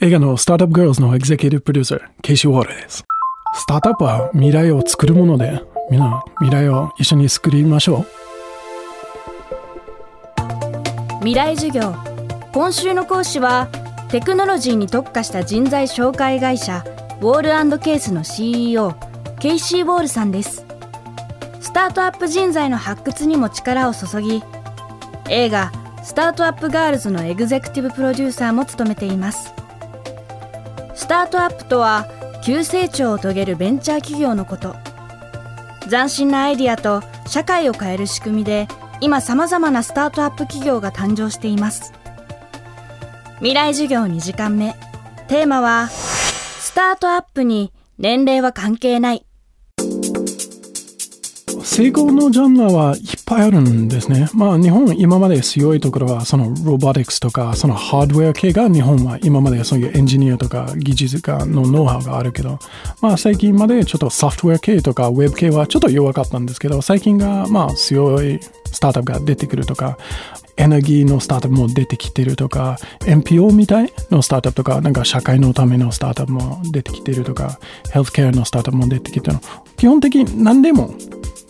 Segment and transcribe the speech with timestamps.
[0.00, 3.04] 映画のスタートアップガールズのエグゼクティブプロデューサー、ケイシー・ウォールです。
[3.54, 8.06] スタートアップは未来を作るもので、みんな未来を一緒に作りましょう。
[11.18, 11.96] 未来授業。
[12.52, 13.70] 今週の講師は、
[14.08, 16.84] テクノロジーに特化した人材紹介会社、
[17.20, 18.94] ウォールケースの CEO、
[19.40, 20.64] ケイシー・ウォールさんです。
[21.60, 24.44] スタートアップ人材の発掘にも力を注ぎ、
[25.28, 25.72] 映画、
[26.04, 29.57] スタートアップガールズのエグゼクティブプロデューサーも務めています。
[31.08, 32.06] スタートアップとは
[32.44, 34.76] 急成長を遂げるベンチャー企業のこと。
[35.88, 38.68] 斬新なアイディアと社会を変える仕組みで
[39.00, 41.94] 今さまざまなスタートアップ企業が誕生しています。
[43.36, 44.76] 未来授業2時間目。
[45.28, 49.24] テーマはスタートアップに年齢は関係ない。
[51.64, 54.28] 成功のジャンルはいっぱいあるんですね。
[54.34, 62.58] まあ日本今まで強いところはそのロボティクスとかそのハードウェア系が日本は今までそういうエンジニアとか技術家のノウハウがあるけど、
[63.02, 68.40] まあ最近までちょっとソフトウェア系とかウェブ系はちょっと弱かったんですけど、最近がまあ強い
[68.72, 69.98] スタートアップが出てくるとか、
[70.56, 77.60] エネルギーのスタートアップも出てきてるとか、NPO みたいのスタートアップとか、なんか社会のためのスタートアップも出てきてるとか、
[77.92, 79.38] ヘルスケアのスタートアップも出てきてる
[79.78, 80.94] 基本的に何でも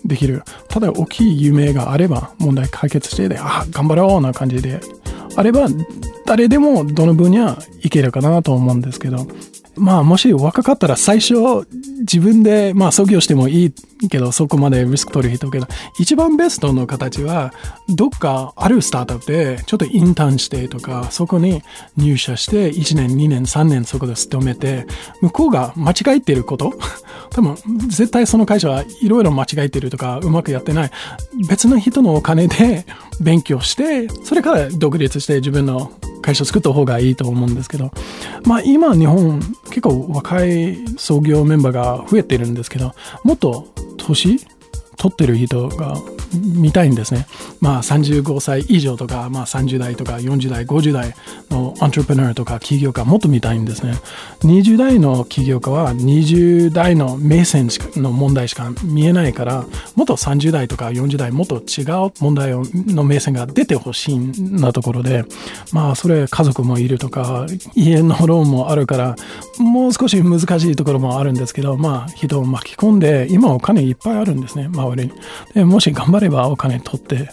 [0.05, 0.43] できる。
[0.69, 4.81] ただ大きい夢があれば問題解決してで、あ、頑張ろうな感じで
[5.37, 5.67] あれば、
[6.27, 9.27] 誰でもどの分野いけるかなと思うんですけど、
[9.79, 11.35] まあもし若かったら最初
[12.01, 15.67] 自分でまあ創業してもいいけどそこまでリスク取る人けど
[15.99, 17.53] 一番ベストの形は
[17.89, 21.63] どっかあるスタートアップでちょっとインターンしてとかそこに
[21.97, 24.87] 入社して1年2年3年そこで勤めて
[25.21, 26.75] 向こうが間違えてること
[27.31, 27.57] 多分
[27.89, 30.91] 絶対その会社はいろいろ間違えてるとかうまくやってない。
[31.49, 32.85] 別の人のお金で
[33.21, 35.93] 勉強してそれから独立して自分の
[36.29, 37.91] 会社を作った方がいいと思うんですけど、
[38.45, 39.41] まあ今日本
[39.71, 42.93] 結構若い創業メンバーが増えてるんですけど、
[43.25, 44.39] もっと年
[44.99, 45.97] 取ってる人が
[46.33, 47.27] 見たいんですね。
[47.61, 51.15] まあ35歳以上とか、まあ30代とか40代、50代
[51.51, 53.95] のアントレプナーとか起業家もっと見たいんですね。
[54.41, 62.53] 20代の起業家は20代の目線の問題しか見えないから、もっと30代とか40代もっと違う問題
[62.93, 65.25] の目線が出てほしいなところで、
[65.73, 69.17] まあそれ家族もいるとか、家のローンもあるから、
[69.59, 75.13] もう少し難しいところもあるんですけど、まあ人を巻き込んで、今お金いっぱいあるんですね、周りに。
[75.55, 77.31] でもし頑張ればお金取って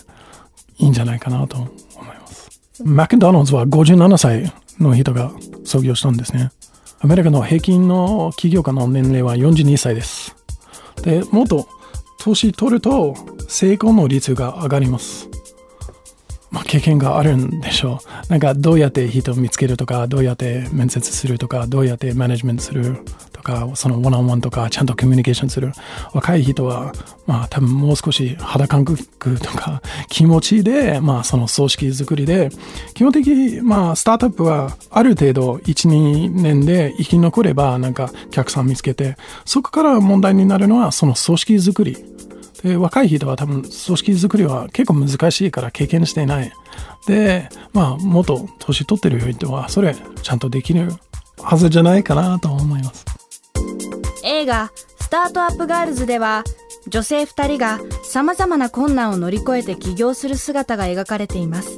[0.78, 2.62] いいんじゃないかなと思います。
[2.84, 5.32] マクドナルドは57歳の人が
[5.64, 6.52] 創業したんですね。
[7.00, 10.36] アメリカの平均の起業家の年齢は42歳です。
[11.04, 11.68] で、もっと
[12.20, 13.16] 年取ると
[13.48, 15.30] 成功の率が上がります。
[16.52, 18.32] まあ、経験があるんでしょう。
[18.32, 22.98] なんかどうやって人を見つけるとか、どうやって面接するとか、どうやってマネジメントする
[23.46, 25.72] か、そのワンオンワンとか、ちゃんとコミュニケーションする。
[26.14, 26.92] 若い人は、
[27.26, 29.06] まあ多分もう少し肌感覚
[29.40, 32.50] とか 気持ちで、まあその組織づくりで、
[32.94, 41.98] 基本的に、まあスタートアップはある程度1、2年で生き残れば、なんか客さん見つけて、そこから問題になるのはその組織づくり。
[42.64, 46.52] で若い人は多分組織づくりは結構難しいから経験していない。
[47.06, 50.92] で、まあ、もっと年取ってる人は、それ、ちゃんとできる
[51.42, 53.06] はずじゃないかなと思います。
[54.46, 56.44] 映画「スタートアップガールズ」では
[56.88, 61.76] 女性2人がさまざまな困難を乗り越えて起業する姿が描かれています。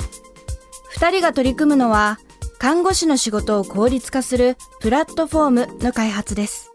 [0.97, 2.19] 2人が取り組むのは
[2.59, 6.71] 看護師の仕事を効率化するプラットフォームの開発です。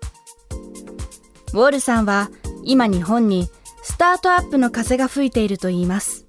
[1.52, 2.30] ウォールさんは
[2.64, 3.50] 今日本に
[3.82, 6.24] スタートアップの風が吹いているといいます。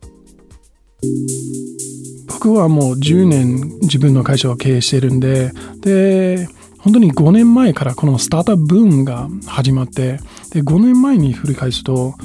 [2.27, 6.49] 僕はもう10年自分の会社を経営してるんでで
[6.83, 10.19] 本当に5年前からこのスタートアップブームが始まって、
[10.51, 12.15] で、5年前に振り返すと、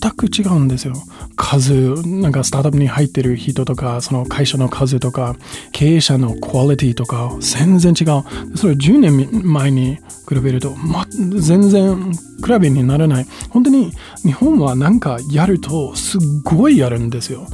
[0.00, 0.94] 全く違うんですよ。
[1.36, 5.36] 数、なんかスタートアップに入ってる人とか、その会社の数とか、
[5.72, 8.56] 経営者のクオリティとか、全然違う。
[8.56, 9.96] それ10年前に
[10.28, 13.26] 比べると、ま、全然比べにならない。
[13.50, 13.92] 本当に
[14.22, 17.46] 日本はなんかやるとすっごいやるんですよ。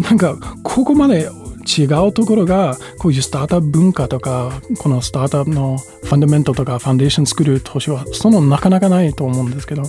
[0.00, 1.30] なんかここまで
[1.64, 9.82] 違うところがこういうスタートアップ文化とかこのスタートアップのファンダメントとかファンデーション作る投資はそのなかなかないと思うんですけど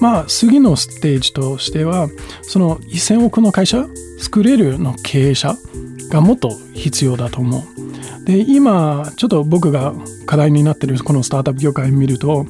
[0.00, 2.08] まあ次のステージとしては
[2.42, 3.86] その1000億の会社
[4.18, 5.54] 作れるの経営者
[6.10, 7.62] がもっと必要だと思う。
[8.24, 9.94] で今ちょっと僕が
[10.26, 12.44] 課題になってるこのスタートアップ業界を見ると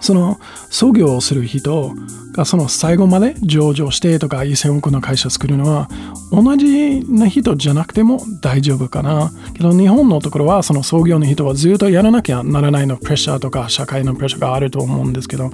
[0.00, 1.92] その創業をする人
[2.32, 5.88] がその最後まで上場してとか1000億の会社を作るのは
[6.32, 9.32] 同じな人じゃなくても大丈夫かな。
[9.54, 15.50] けど日本のところはその創業の人はずっとやらなきゃならないのプレッシャーとか社会のプレッシャーがあると思うんですけど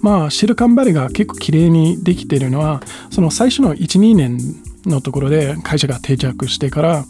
[0.00, 2.80] まあシルカンバリが結構綺麗にできているのは
[3.10, 4.38] その最初の1、2年
[4.86, 7.04] のところで会社が定着してから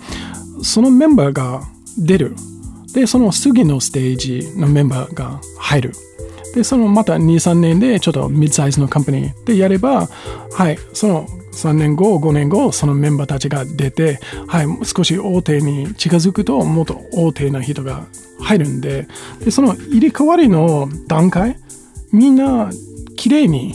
[0.63, 1.63] そのメンバーが
[1.99, 2.35] 出る。
[2.93, 5.93] で、その次のステージのメンバーが入る。
[6.55, 10.09] で、そのまた2、3年でちょっとミッドサイズのカンパニーでやれば、
[10.53, 18.07] はい、その3年後、5年後、そのメンバーたちが出て、はい、少し大手に近づくと、もっと大手な人が
[18.41, 19.07] 入るんで、
[19.45, 21.59] で、その入れ替わりの段階、
[22.13, 22.71] みんな
[23.17, 23.75] 綺麗に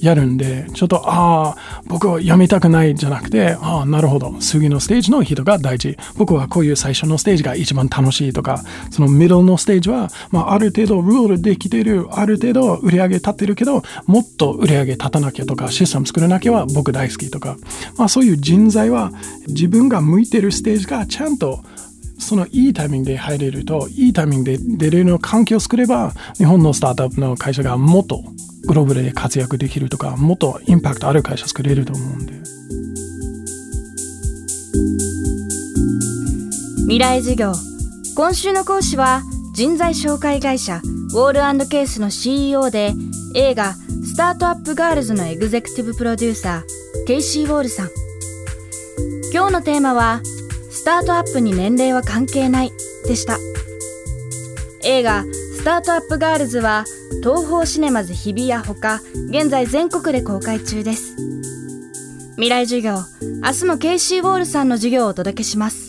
[0.00, 4.34] やるんで、ちょっと、ああ、僕はやめたくないじゃなくて、ああ、なるほど。
[4.40, 5.96] 次のステージの人が大事。
[6.16, 17.56] 僕はこういう最初のステージが一番楽しいとか、そのミドルのステージは、まあ、ある程度ルールできてる、ある程度売り上げ立ってるけど、もっと売り上げ立たなきゃとか、システム作らなきゃは僕大好きとか、
[17.96, 19.12] まあそういう人材は
[19.48, 21.60] 自分が向いてるステージがちゃんと
[22.28, 28.22] そのいいタイミングで入れると、いいタイミングで出れるの環境を作れば、日本のスタートアップの会社がもっと
[28.66, 32.34] グローバルで活躍できるとか、もっとインパクトある会社作れると思うんで。
[36.82, 37.52] 未来授業。
[38.14, 39.22] 今週の講師は、
[39.54, 40.82] 人材紹介会社、
[41.14, 42.92] ウォールケースの CEO で、
[43.34, 43.72] 映画、
[44.04, 47.88] スタートアップガールズのエグゼクティブプロデューサー、ケイシー・ウォールさん。
[49.32, 50.20] 今日のテーマは、
[50.88, 52.72] スタートアップに年齢は関係ない
[53.06, 53.36] でした。
[54.82, 55.22] 映画、
[55.54, 56.84] スタートアップガールズは、
[57.22, 61.14] 東宝シネマズ日比谷ほか、現在全国で公開中です。
[62.36, 65.87] 未来授業、明日も KC ウォールさんの授業をお届けします。